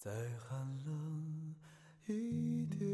[0.00, 0.56] 再寒
[0.86, 1.54] 冷
[2.06, 2.88] 一点，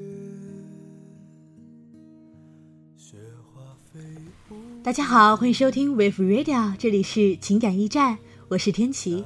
[2.96, 4.00] 雪花飞
[4.48, 4.56] 舞。
[4.82, 8.16] 大家好，欢迎收听 Wave Radio，这里是情感驿站，
[8.48, 9.22] 我是天琪。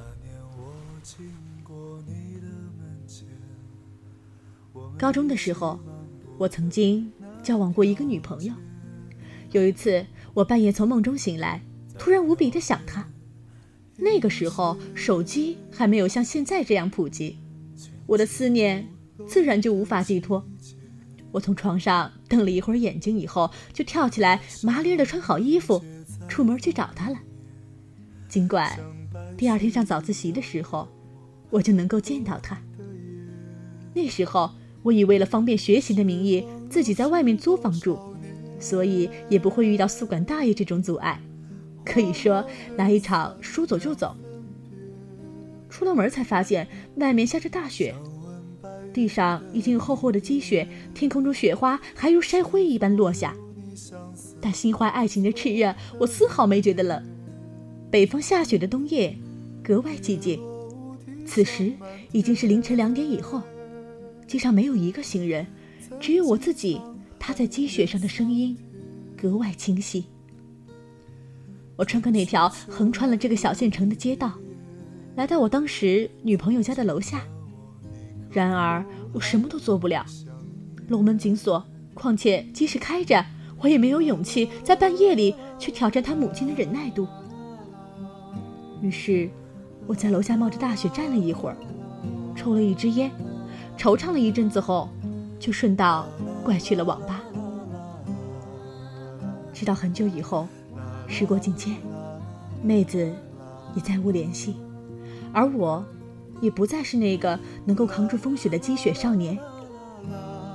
[4.97, 5.79] 高中的时候，
[6.37, 7.09] 我曾经
[7.41, 8.53] 交往过一个女朋友。
[9.51, 11.63] 有一次，我半夜从梦中醒来，
[11.97, 13.07] 突然无比的想她。
[13.95, 17.37] 那个时候，手机还没有像现在这样普及。
[18.09, 18.89] 我的思念
[19.27, 20.43] 自然就无法寄托。
[21.31, 25.79] 我从床上瞪了一会儿眼睛以后，就跳起来，麻利儿的穿好衣服，
[26.27, 27.17] 出门去找他了。
[28.27, 28.79] 尽管
[29.37, 30.87] 第二天上早自习的时候，
[31.51, 32.59] 我就能够见到他。
[33.93, 34.49] 那时候，
[34.81, 37.99] 我以为了方便学习的名义，自己在外面租房住，
[38.59, 41.21] 所以也不会遇到宿管大爷这种阻碍。
[41.85, 42.43] 可以说，
[42.75, 44.17] 来一场说走就走。
[45.69, 47.93] 出了门才发现外面下着大雪，
[48.93, 53.35] 地上已经有厚厚的积雪，天空中雪花还如筛灰一般落下。
[54.41, 57.03] 但心怀爱情的炽热，我丝毫没觉得冷。
[57.91, 59.15] 北方下雪的冬夜
[59.63, 60.39] 格外寂静，
[61.25, 61.71] 此时
[62.11, 63.41] 已经是凌晨两点以后，
[64.27, 65.45] 街上没有一个行人，
[65.99, 66.79] 只有我自己
[67.17, 68.57] 踏在积雪上的声音
[69.15, 70.05] 格外清晰。
[71.75, 74.33] 我穿过那条横穿了这个小县城的街道。
[75.15, 77.23] 来到我当时女朋友家的楼下，
[78.31, 80.05] 然而我什么都做不了，
[80.87, 81.63] 楼门紧锁。
[81.93, 83.25] 况且即使开着，
[83.59, 87.07] 我也没有勇气在半夜里去挑战他母亲的忍耐度。
[88.81, 89.29] 于是，
[89.85, 91.57] 我在楼下冒着大雪站了一会儿，
[92.35, 93.11] 抽了一支烟，
[93.77, 94.87] 惆怅了一阵子后，
[95.39, 96.07] 就顺道
[96.43, 97.21] 拐去了网吧。
[99.51, 100.47] 直到很久以后，
[101.05, 101.75] 时过境迁，
[102.63, 103.13] 妹子
[103.75, 104.55] 也再无联系。
[105.33, 105.83] 而我，
[106.41, 109.37] 也不再是那个能够扛住风雪的积雪少年。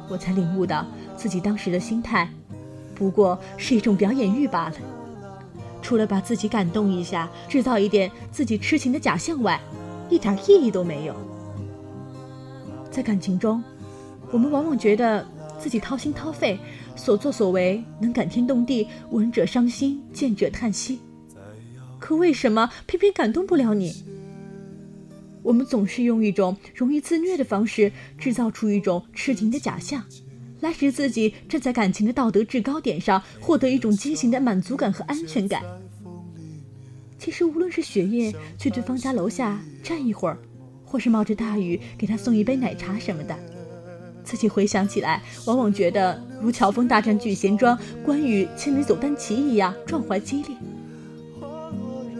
[0.08, 2.28] 我才领悟到自己当时的心态，
[2.94, 4.76] 不过是一种表演欲罢了。
[5.80, 9.60] 除了把自己感动一下，制造一点自己痴情的假象外，
[10.08, 11.14] 一点意义都没有。
[12.90, 13.62] 在感情中，
[14.30, 15.26] 我们往往觉得
[15.58, 16.58] 自己掏心掏肺，
[16.96, 21.00] 所作所为能感天动地，闻者伤心，见者叹息。
[21.98, 24.04] 可为什么偏偏感动不了你？
[25.44, 30.02] 我们总是用一种容易自虐的方式，制造出一种痴情的假象，
[30.60, 35.62] 来使自己站在感情的道德制高点上，获得一种畸形的满足感和安全感。
[37.18, 40.38] 其实，无论是雪夜去对方家楼下站一会儿，
[40.82, 43.38] 或是冒着大雨给他送一杯奶茶什么的，
[44.24, 50.56] 自己回想起来，往往觉得如乔峰大战聚贤庄、关羽千里走单骑一样壮怀激烈。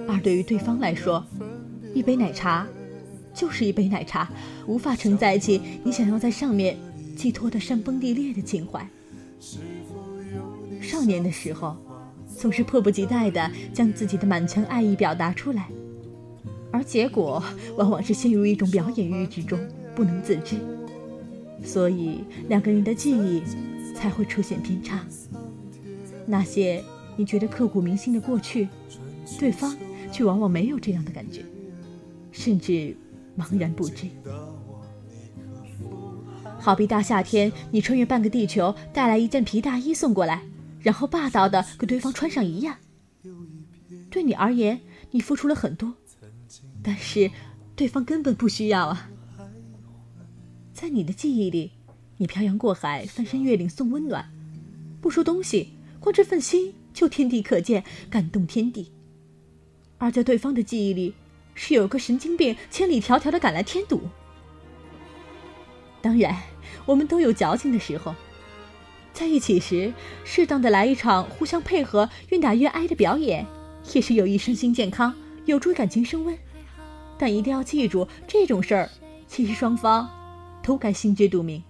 [0.07, 1.25] 而对于对方来说，
[1.95, 2.67] 一杯奶茶。
[3.35, 4.31] 就是一杯奶茶，
[4.67, 6.77] 无法承载起你想要在上面
[7.17, 8.89] 寄托的山崩地裂的情怀。
[10.81, 11.77] 少年的时候，
[12.39, 15.69] 总是迫不及待地将自己的满腔爱意表达出来，
[16.71, 17.43] 而结果
[17.77, 19.59] 往往是陷入一种表演欲之中，
[19.97, 20.57] 不能自知。
[21.65, 23.43] 所以两个人的记忆
[23.95, 25.05] 才会出现偏差。
[26.27, 26.83] 那些
[27.17, 28.69] 你觉得刻骨铭心的过去，
[29.39, 29.77] 对方
[30.13, 31.43] 却往往没有这样的感觉，
[32.31, 32.97] 甚至。
[33.37, 34.09] 茫然不知，
[36.61, 40.43] 好比大夏天，你穿越半个地球带来一件皮大衣送过来，
[40.81, 42.77] 然后霸道的给对方穿上一样。
[44.11, 44.81] 对你而言，
[45.11, 45.95] 你付出了很多，
[46.83, 47.31] 但是
[47.75, 49.11] 对方根本不需要啊。
[50.73, 51.73] 在你的记忆里，
[52.17, 54.31] 你漂洋过海，翻山越岭送温暖，
[55.01, 58.93] 不说东西，光这份心就天地可见，感动天地。
[59.99, 61.15] 而在对方的记忆里，
[61.55, 64.03] 是有个神经病千里迢迢的赶来添堵。
[66.03, 66.37] 当然，
[66.85, 68.15] 我们都有矫情的时候，
[69.13, 69.95] 在一起时，
[70.25, 73.47] 适当的来一场互相配合、愿打愿挨的表演，
[73.93, 75.15] 也是有益身心健康，
[75.47, 76.37] 有助于感情升温。
[77.17, 78.91] 但一定要记住，这种事儿，
[79.27, 80.11] 其实双方
[80.63, 81.63] 都该心知肚明。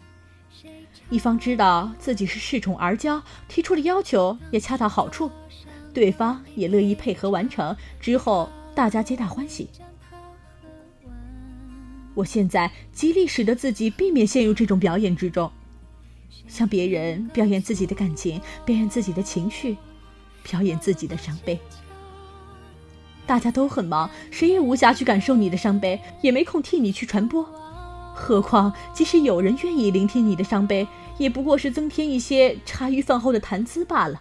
[1.11, 5.31] 一方知道自己是恃宠而骄，提出的要求也恰到好处，
[5.93, 8.51] 对方也乐意配合完成之后。
[8.75, 9.69] 大家皆大欢喜。
[12.15, 15.51] 我现在极力使得自己避免陷入这种表演之中，
[16.49, 19.77] 向别人表演自己的感情，表演自己的情绪，
[20.43, 21.59] 表演自己的伤悲。
[23.27, 27.45] 大家都很忙，谁也无暇去感受你的伤悲，也没空替你去传播。
[28.13, 30.87] 何况，即使有人愿意聆听你的伤悲，
[31.19, 34.21] 也不过是增添一些茶余饭后的谈资罢了。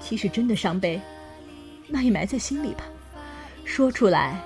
[0.00, 1.00] 其实，真的伤悲。
[1.92, 2.84] 那也埋在心里吧，
[3.66, 4.42] 说出来，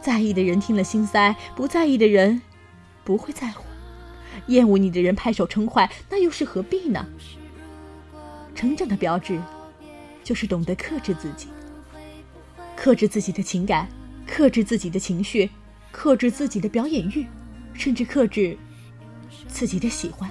[0.00, 2.40] 在意的人听了心塞，不在意的人
[3.02, 3.64] 不会在乎。
[4.46, 7.04] 厌恶你的人拍手称快，那又是何必呢？
[8.54, 9.40] 成长的标志，
[10.22, 11.48] 就是懂得克制自己，
[12.76, 13.88] 克制自己的情感，
[14.24, 15.50] 克制自己的情绪，
[15.90, 17.26] 克制自己的表演欲，
[17.72, 18.56] 甚至克制
[19.48, 20.30] 自己的喜欢。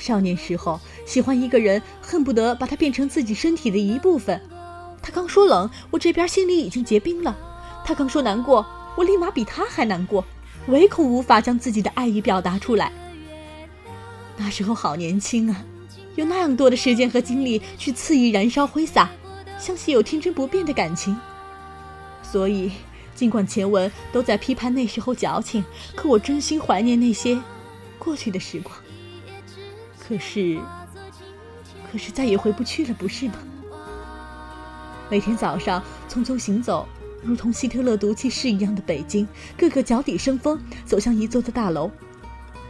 [0.00, 4.40] 少年时候喜欢一个人，恨不得把他变成自己身体的一部分。
[5.02, 7.34] 他刚说冷，我这边心里已经结冰了；
[7.84, 8.64] 他刚说难过，
[8.96, 10.24] 我立马比他还难过，
[10.68, 12.90] 唯恐无法将自己的爱意表达出来。
[14.38, 15.62] 那时候好年轻啊，
[16.16, 19.10] 有那样多的时间和精力去肆意燃烧挥洒，
[19.58, 21.14] 相信有天真不变的感情。
[22.22, 22.70] 所以，
[23.14, 25.62] 尽管前文都在批判那时候矫情，
[25.94, 27.38] 可我真心怀念那些
[27.98, 28.74] 过去的时光。
[30.10, 30.58] 可是，
[31.92, 33.34] 可是再也回不去了，不是吗？
[35.08, 36.84] 每天早上匆匆行走，
[37.22, 39.24] 如同希特勒毒气室一样的北京，
[39.56, 41.88] 个个脚底生风，走向一座座大楼。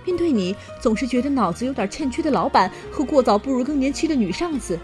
[0.04, 4.78] 面对你总是觉得脑子有点欠缺的老板和过早步入更年期的女上司，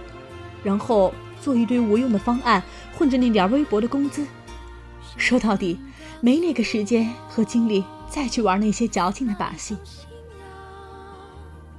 [0.65, 1.13] 然后
[1.43, 2.63] 做一堆无用的方案，
[2.97, 4.27] 混着那点微薄的工资。
[5.19, 5.79] 说到底，
[6.23, 9.77] 没那个时间和精力再去玩那些矫情的把戏。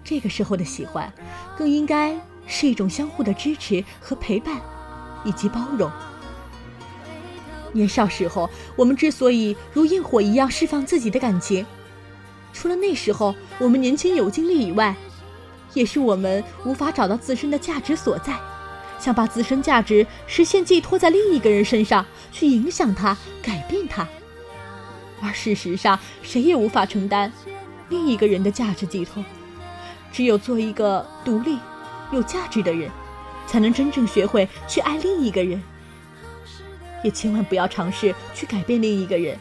[0.10, 1.12] 这个时候的喜欢，
[1.58, 4.56] 更应该是一种相互的支持和陪伴，
[5.26, 5.92] 以及包容。
[7.74, 11.66] 年少时候，我们之所以如焰火一样释放自己的感情，
[12.54, 14.96] 除了那时候我们年轻有精力以外，
[15.74, 18.34] 也是我们无法找到自身的价值所在，
[18.98, 24.08] 想把自身价值实现寄托在另一个人身上，去影响他、改变他。
[25.22, 27.30] 而事实上，谁也无法承担
[27.90, 29.22] 另一个人的价值寄托。
[30.12, 31.60] 只有做一个独立、
[32.12, 32.90] 有价值的人，
[33.46, 35.62] 才能真正学会去爱另一个人。
[37.04, 39.38] 也千万不要尝试去改变另一个人，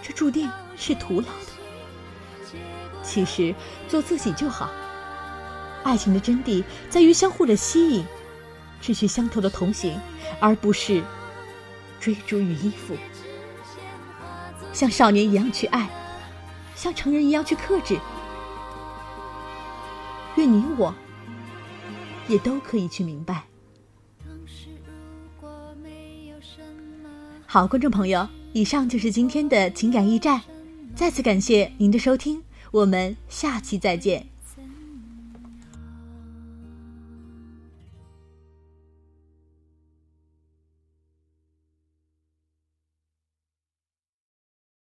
[0.00, 2.58] 这注定是徒劳的。
[3.02, 3.52] 其实
[3.88, 4.70] 做自己就好。
[5.82, 8.04] 爱情的真谛在于相互的吸引，
[8.80, 9.98] 志趣相投的同行，
[10.38, 11.02] 而不是
[11.98, 12.96] 追逐与依附。
[14.72, 15.90] 像少年一样去爱，
[16.76, 17.98] 像成人一样去克制。
[20.36, 20.94] 愿你我
[22.28, 23.44] 也都可以去明白。
[27.46, 30.40] 好，观众朋友，以上就是今天的情感驿站，
[30.94, 34.26] 再次感谢您的收听，我们下期再见。